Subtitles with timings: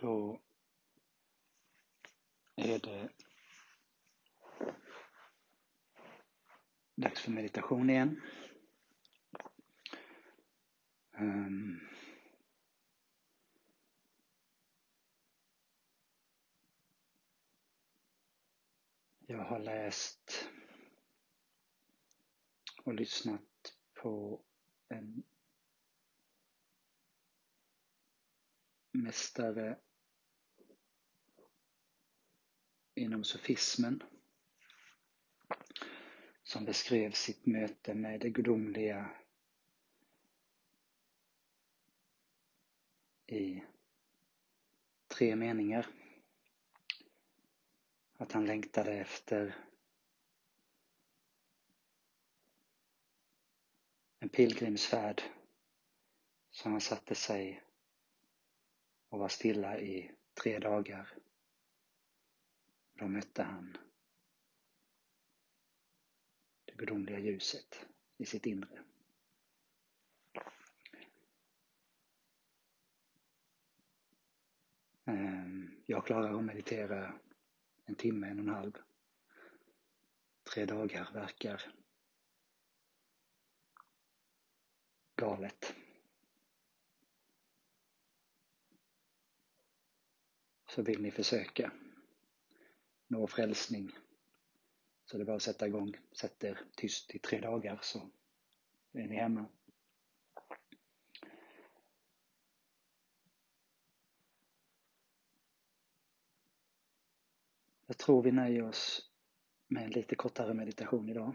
[0.00, 0.42] Då
[2.56, 3.08] är det
[6.96, 8.22] dags för meditation igen.
[11.18, 11.80] Um,
[19.20, 20.48] jag har läst
[22.84, 24.44] och lyssnat på
[24.88, 25.22] en
[28.92, 29.78] mästare
[32.96, 34.02] inom sofismen
[36.42, 39.10] som beskrev sitt möte med det gudomliga
[43.26, 43.62] i
[45.08, 45.86] tre meningar.
[48.16, 49.54] Att han längtade efter
[54.18, 55.22] en pilgrimsfärd
[56.50, 57.62] så han satte sig
[59.08, 61.25] och var stilla i tre dagar.
[62.98, 63.76] Då mötte han
[66.64, 68.84] det gudomliga ljuset i sitt inre.
[75.04, 77.20] Ehm, jag klarar att meditera
[77.84, 78.72] en timme, en och en halv.
[80.42, 81.72] Tre dagar verkar
[85.16, 85.74] galet.
[90.68, 91.72] Så vill ni försöka
[93.06, 93.92] nå frälsning
[95.06, 95.96] så det är bara att sätta igång.
[96.12, 98.10] Sätt er tyst i tre dagar så
[98.92, 99.46] är ni hemma.
[107.86, 109.10] Jag tror vi nöjer oss
[109.66, 111.34] med en lite kortare meditation idag.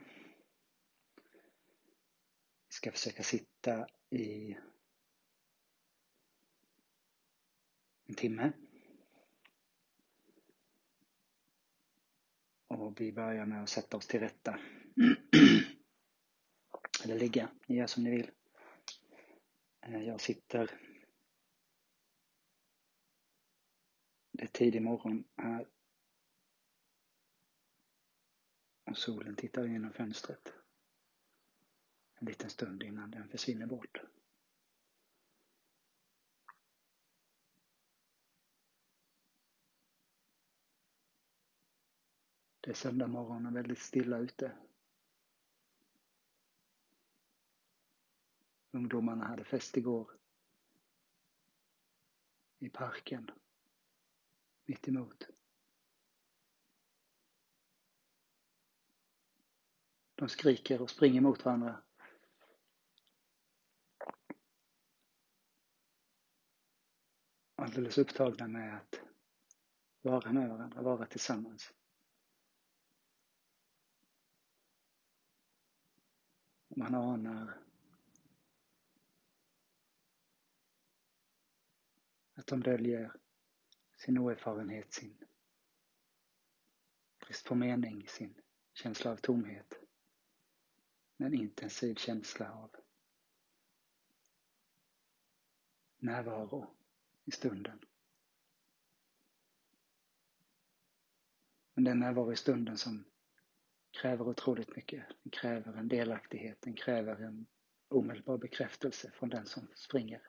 [2.67, 4.57] Vi ska försöka sitta i
[8.05, 8.51] en timme.
[12.81, 14.59] Och vi börjar med att sätta oss till rätta.
[17.03, 18.31] Eller ligga, ni gör som ni vill.
[19.81, 20.79] Eh, jag sitter
[24.31, 25.67] Det är tidig morgon här
[28.89, 30.53] och solen tittar genom fönstret
[32.19, 34.01] en liten stund innan den försvinner bort.
[42.61, 44.57] Det är söndag morgon och väldigt stilla ute.
[48.71, 50.11] Ungdomarna hade fest igår
[52.59, 53.31] i parken
[54.65, 55.27] mitt emot.
[60.15, 61.83] De skriker och springer mot varandra.
[67.55, 69.01] Alldeles upptagna med att
[70.01, 71.73] vara med varandra, vara tillsammans.
[76.75, 77.57] Man anar
[82.33, 83.13] att de döljer
[83.97, 85.17] sin oerfarenhet, sin
[87.19, 88.41] brist på mening, sin
[88.73, 89.73] känsla av tomhet.
[91.17, 92.75] En intensiv känsla av
[95.97, 96.75] närvaro
[97.25, 97.79] i stunden.
[101.73, 103.10] Men den närvaro i stunden som
[103.91, 105.05] kräver otroligt mycket.
[105.23, 107.45] Den kräver en delaktighet, den kräver en
[107.87, 110.21] omedelbar bekräftelse från den som springer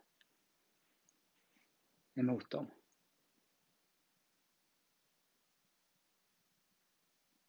[2.15, 2.71] emot dem.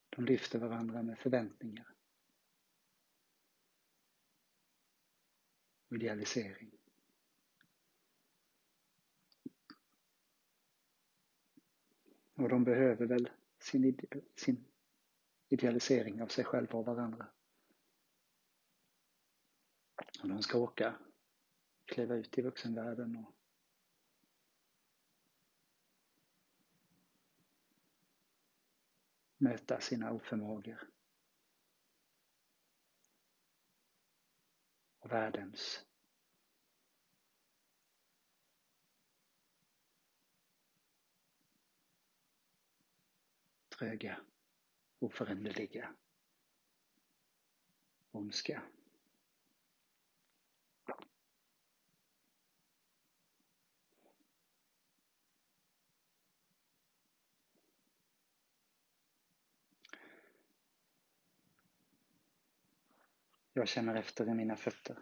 [0.09, 1.93] De lyfter varandra med förväntningar.
[5.89, 6.71] Idealisering.
[12.35, 13.99] Och de behöver väl sin,
[14.35, 14.72] sin
[15.53, 17.27] idealisering av sig själva och varandra.
[20.21, 20.95] Och de ska åka,
[21.85, 23.35] kliva ut i vuxenvärlden och
[29.37, 30.89] möta sina oförmågor
[34.99, 35.85] och världens
[43.69, 44.21] tröga
[45.03, 45.95] oföränderliga
[48.11, 48.63] ondska.
[63.53, 64.97] Jag känner efter i mina fötter.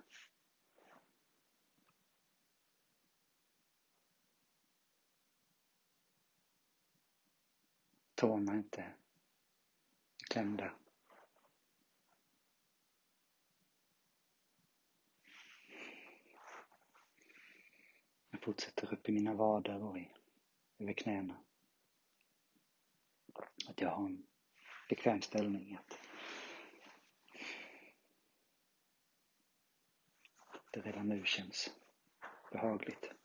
[8.15, 8.93] tårna inte
[10.31, 10.71] tända.
[18.31, 20.11] Jag fortsätter upp i mina vader och i,
[20.79, 21.37] över knäna.
[23.67, 24.27] Att jag har en
[24.89, 25.75] bekväm ställning.
[25.75, 25.99] Att
[30.71, 31.73] det redan nu känns
[32.51, 33.20] behagligt.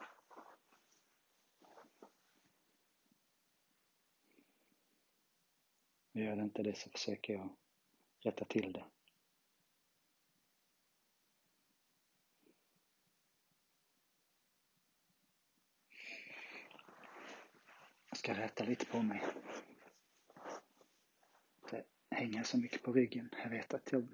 [6.17, 7.57] Och gör det inte det så försöker jag
[8.21, 8.85] rätta till det.
[18.09, 19.23] Jag ska rätta lite på mig.
[21.71, 23.31] Det hänger så mycket på ryggen.
[23.43, 24.07] Jag vet att jag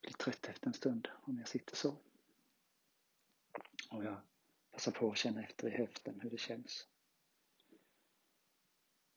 [0.00, 1.96] blir trött efter en stund om jag sitter så.
[3.90, 4.20] Och jag
[4.70, 6.88] passar på att känna efter i höften hur det känns.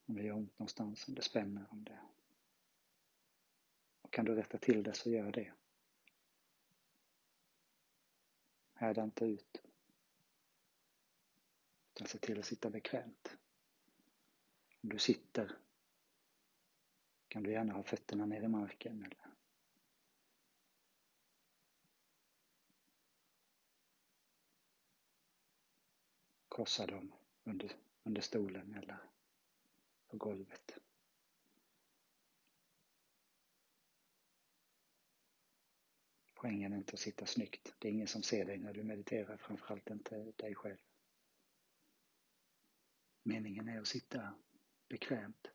[0.06, 2.00] Om det gör ont någonstans, om det spänner, om det...
[4.02, 5.54] Och kan du rätta till det så gör det.
[8.74, 9.62] Härda inte ut.
[11.94, 13.38] Utan se till att sitta bekvämt.
[14.82, 15.58] Om du sitter
[17.28, 19.36] kan du gärna ha fötterna ner i marken eller
[26.50, 27.14] korsa dem
[27.44, 27.72] under,
[28.04, 28.98] under stolen eller
[30.18, 30.78] golvet.
[36.34, 37.76] Poängen är inte att sitta snyggt.
[37.80, 40.78] Det är ingen som ser dig när du mediterar, framförallt inte dig själv.
[43.24, 44.34] Meningen är att sitta
[44.90, 45.48] bekvämt.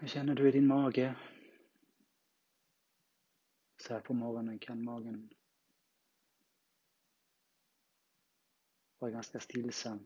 [0.00, 1.14] Hur känner du i din mage?
[3.80, 5.30] Så här på morgonen kan magen
[8.98, 9.98] vara ganska stillsam.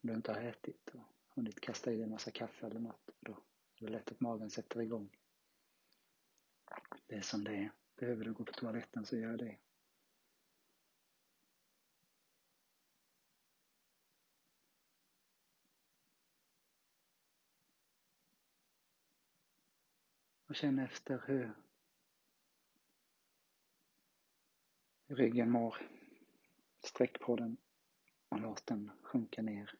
[0.00, 3.10] Om du inte har ätit och hunnit kasta i dig en massa kaffe eller något.
[3.20, 5.16] Då är det lätt att magen sätter igång.
[7.06, 7.72] Det är som det är.
[7.96, 9.58] Behöver du gå på toaletten så gör det.
[20.46, 21.65] Och känn efter hur
[25.06, 25.90] ryggen mår.
[26.80, 27.56] Sträck på den
[28.28, 29.74] och låt den sjunka ner.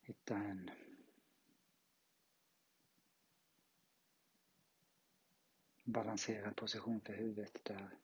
[0.00, 0.70] Hitta en
[5.84, 7.98] balanserad position för huvudet där.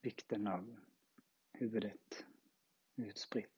[0.00, 0.76] Vikten av
[1.52, 2.26] huvudet
[2.96, 3.55] utspritt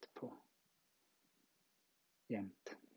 [2.29, 2.88] på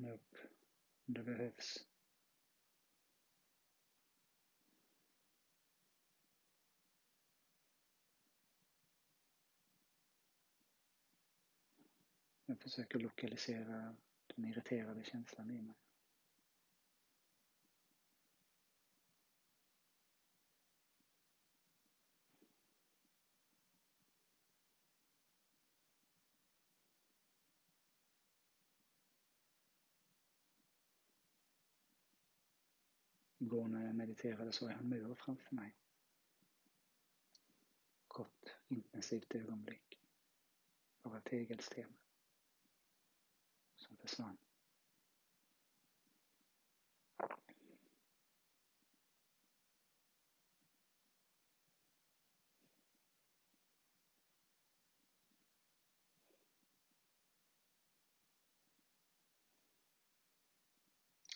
[0.00, 0.36] Stanna upp
[1.06, 1.86] om det behövs.
[12.46, 15.89] Jag försöker lokalisera den irriterade känslan i mig.
[33.50, 35.76] igår när jag mediterade såg jag en mur framför mig.
[38.08, 40.00] Kort, intensivt ögonblick.
[41.02, 41.96] Bara tegelsten.
[43.76, 44.38] Som försvann.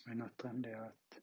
[0.06, 1.20] I natt drömde jag att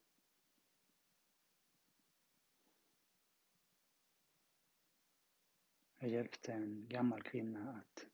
[6.02, 8.06] jag hjälpte en gammal kvinna att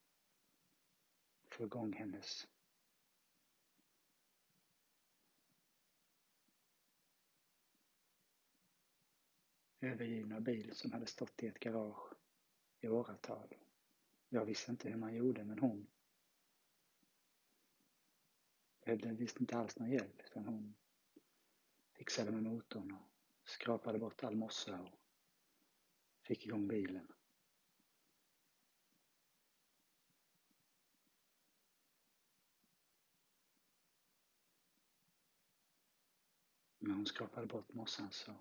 [1.48, 2.48] få igång hennes
[9.80, 12.12] övergivna bil som hade stått i ett garage
[12.80, 13.54] i åratal.
[14.28, 15.86] Jag visste inte hur man gjorde men hon
[18.84, 20.74] behövde visst inte alls någon hjälp utan hon
[21.92, 24.98] fixade med motorn och skrapade bort all mossa och
[26.22, 27.12] fick igång bilen.
[36.78, 38.32] När hon skrapade bort mossan så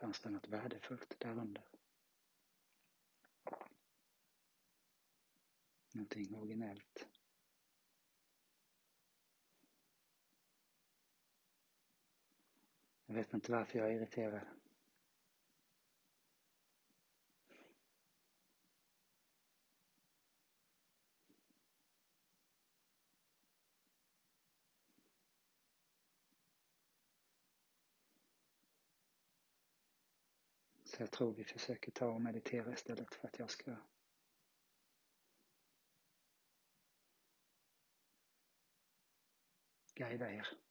[0.00, 1.64] fanns det något värdefullt därunder.
[5.92, 7.15] Någonting originellt.
[13.06, 14.40] Jag vet inte varför jag är irriterad.
[30.84, 33.76] Så jag tror vi försöker ta och meditera istället för att jag ska
[39.94, 40.65] guida er.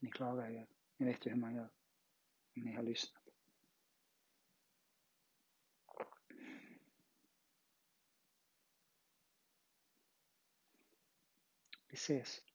[0.00, 0.66] Ni klarar er.
[0.96, 1.70] Ni vet ju hur man gör.
[2.56, 3.22] Om ni har lyssnat.
[11.88, 12.49] Vi ses.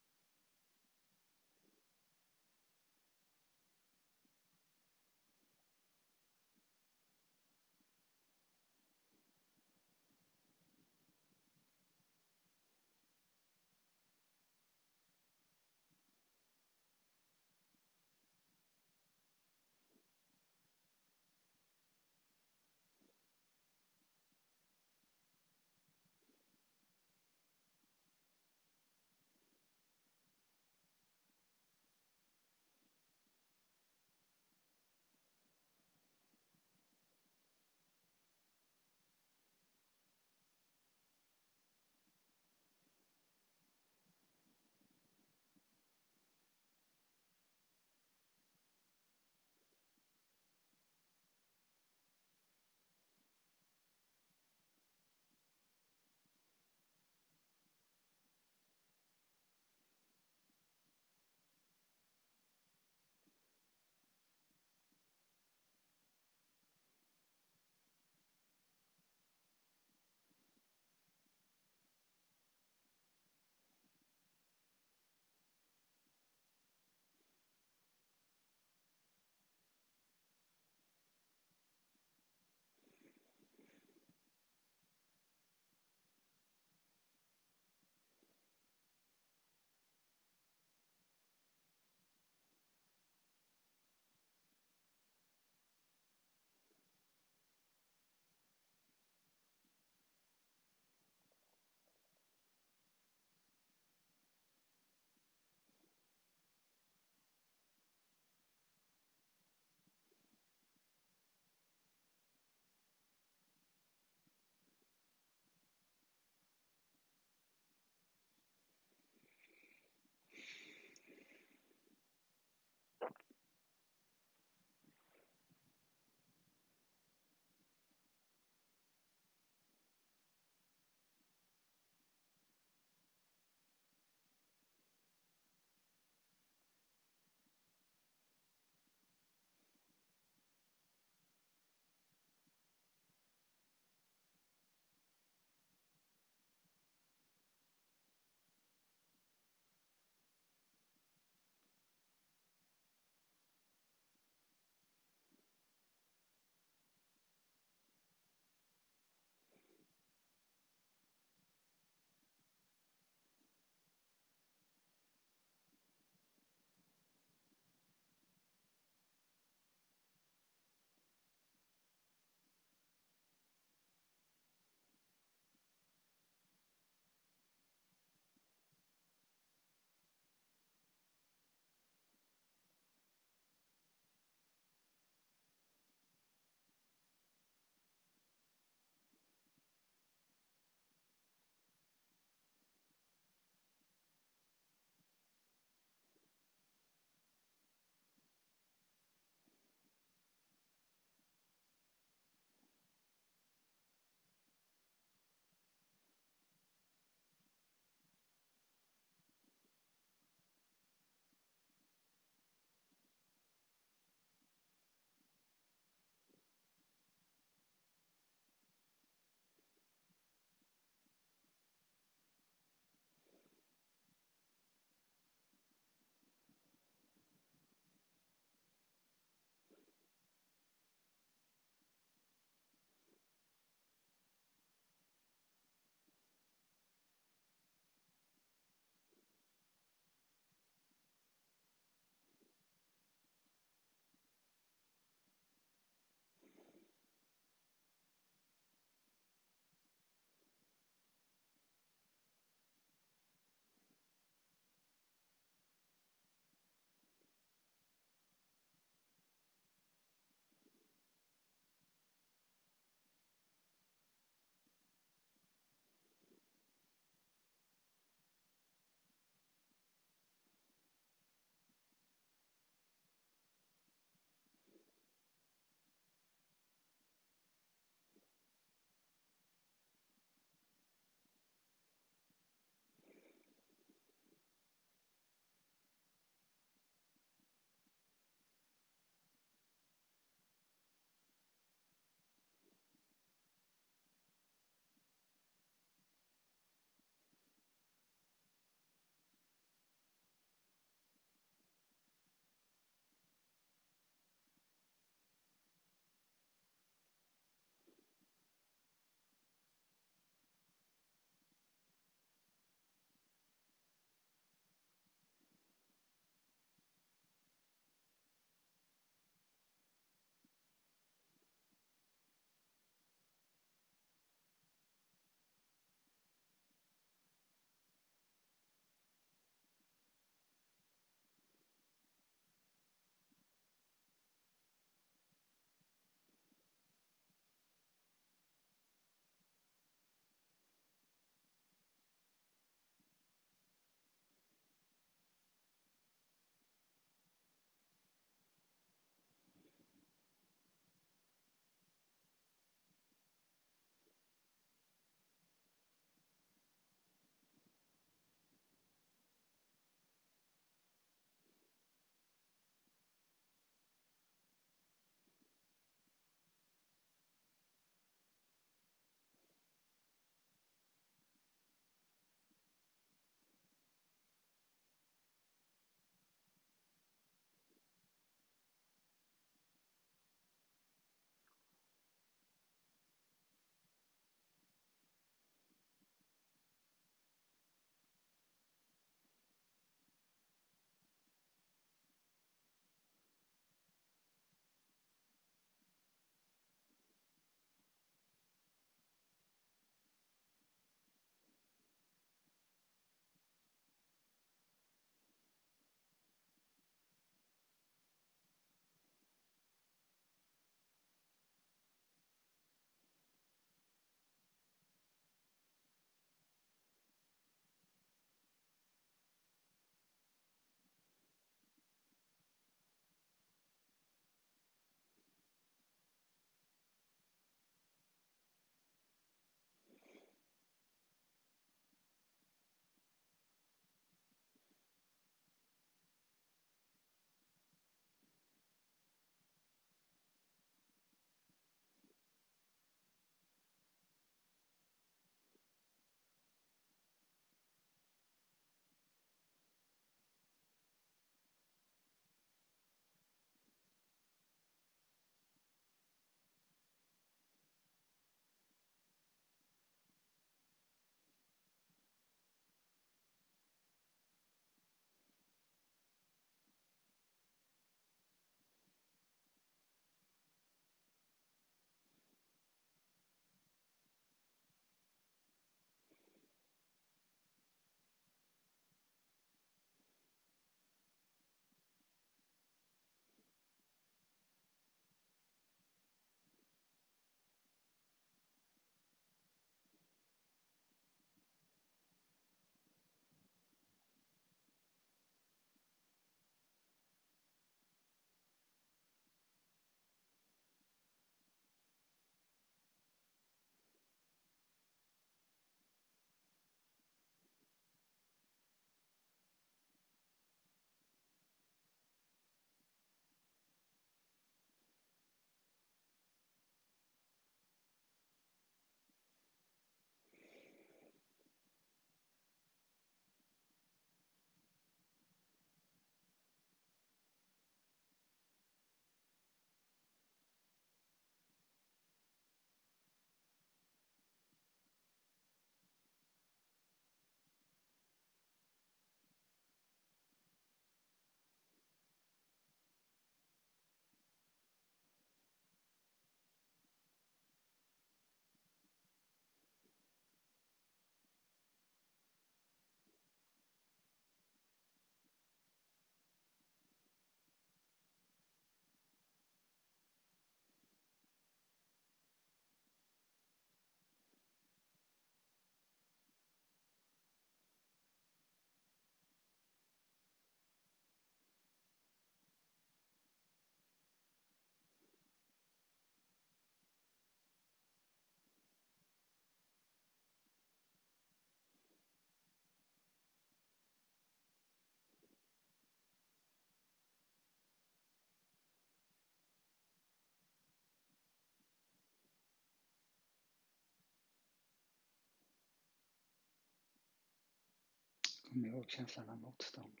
[598.52, 600.00] Kom ihåg känslan av motstånd.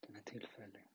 [0.00, 0.88] Den är tillfällig.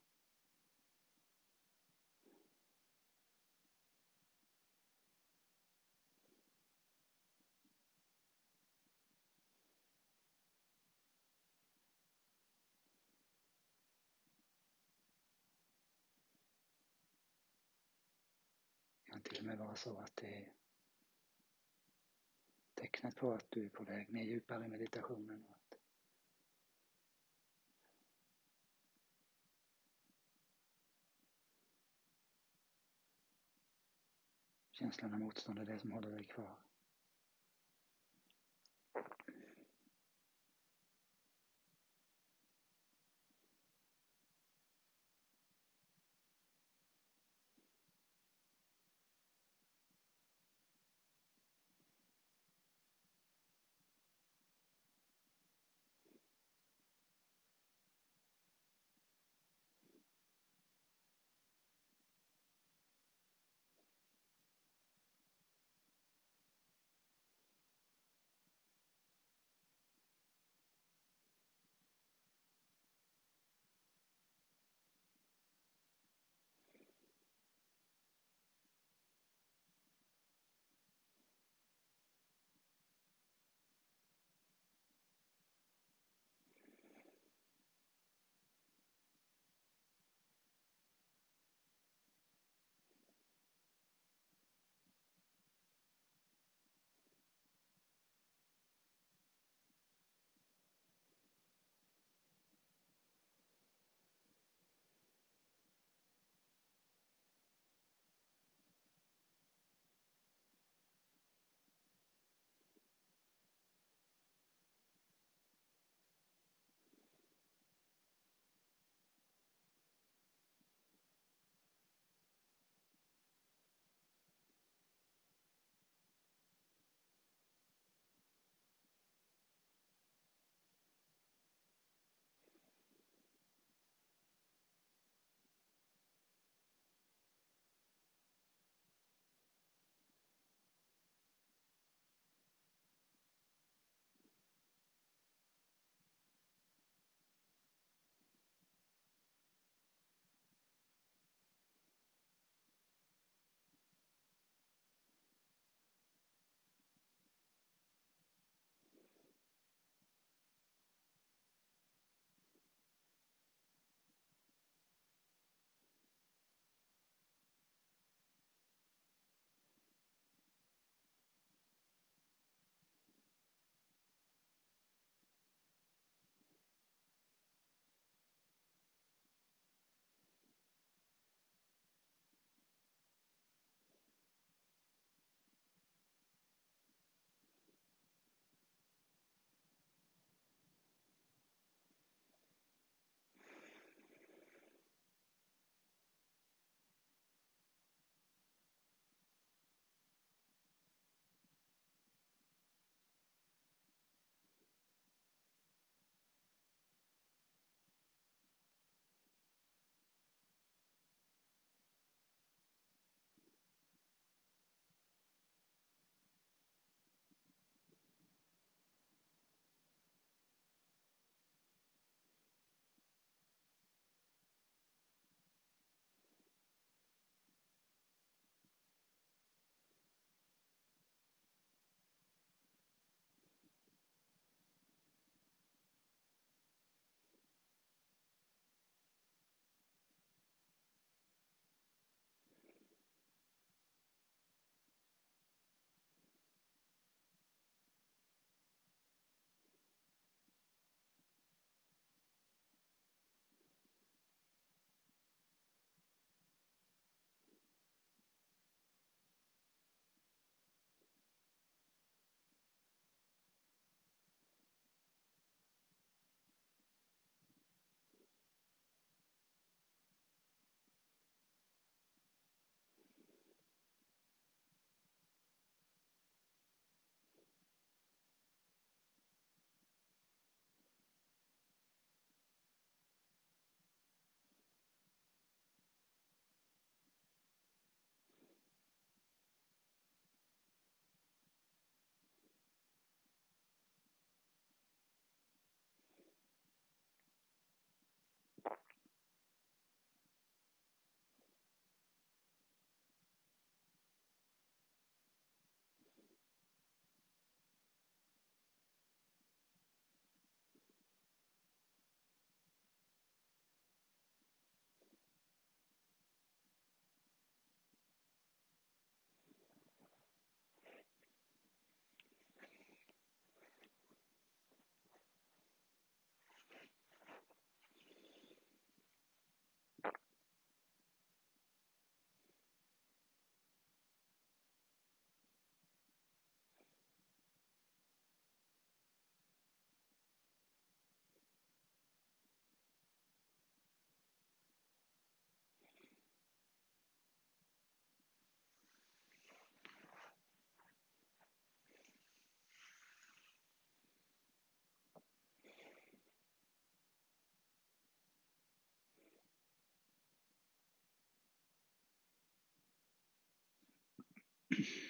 [19.03, 20.53] Kan till och med vara så att det är
[22.73, 25.47] tecknet på att du är på väg ner djupare i meditationen
[34.83, 36.55] känslan av motstånd är det som håller dig kvar.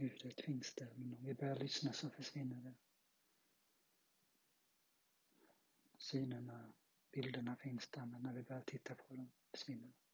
[0.00, 2.74] Ljudet finns där, men om vi börjar lyssna så försvinner det.
[5.96, 6.72] Synerna,
[7.12, 10.07] bilderna finns där, men när vi börjar titta på dem försvinner de.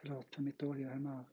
[0.00, 1.24] Förlåt för mitt dåliga humör.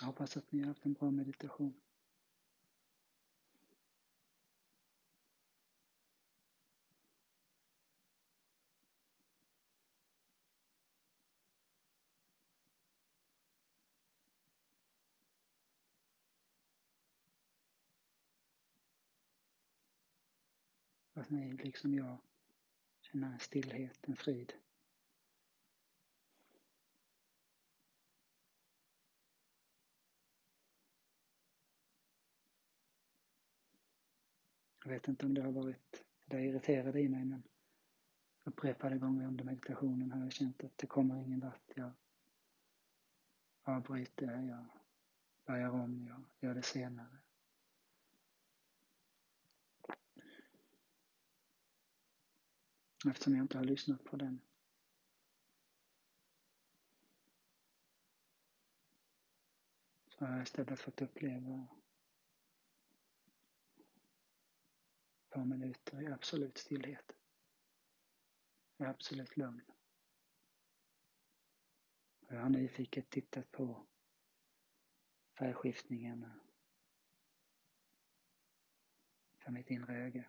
[0.00, 1.80] Jag hoppas att ni har haft en bra meditation.
[21.14, 22.18] Att ni, liksom jag,
[23.12, 24.52] Känna stillhet, en frid.
[34.84, 37.42] Jag vet inte om det har varit, det irriterade i mig men
[38.44, 41.72] upprepade gånger under meditationen har jag känt att det kommer ingen vart.
[41.74, 41.92] Jag
[43.62, 44.64] avbryter, jag
[45.44, 47.21] börjar om, jag gör det senare.
[53.06, 54.40] Eftersom jag inte har lyssnat på den
[60.08, 61.68] så har jag istället fått uppleva
[65.22, 67.12] ett par minuter i absolut stillhet.
[68.78, 69.62] I absolut lugn.
[72.28, 73.86] Jag har nyfiket tittat på
[75.38, 76.40] färgskiftningarna
[79.38, 80.24] för mitt inre öga.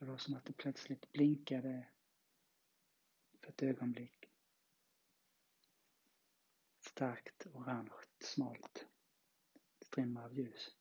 [0.00, 1.88] Det var som att det plötsligt blinkade
[3.40, 4.30] för ett ögonblick.
[6.80, 7.90] Starkt orange,
[8.20, 8.86] smalt
[9.90, 10.76] strimma av ljus.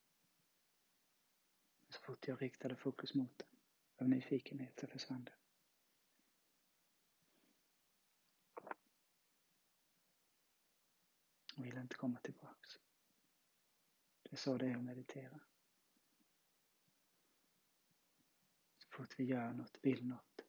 [1.89, 3.47] Så fort jag riktade fokus mot den,
[3.97, 5.36] av nyfikenhet, så försvann det.
[11.55, 12.80] Jag ville inte komma tillbaks.
[14.24, 15.39] Det är så det är att meditera.
[18.99, 20.41] Fort vi gör något, vill något,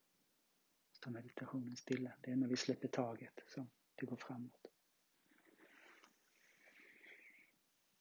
[0.93, 2.13] står meditationen stilla.
[2.21, 4.67] Det är när vi släpper taget som det går framåt.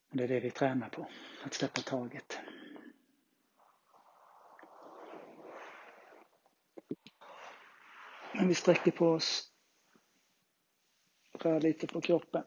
[0.09, 1.09] Och det är det vi tränar på,
[1.43, 2.39] att släppa taget.
[8.33, 9.53] Men vi sträcker på oss,
[11.31, 12.43] rör lite på kroppen.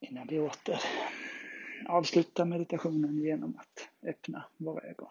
[0.00, 0.80] Innan vi åter
[1.86, 5.08] avsluta meditationen genom att öppna våra ögon.